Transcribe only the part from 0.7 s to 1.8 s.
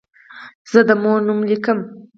زه د مور نوم لیکم.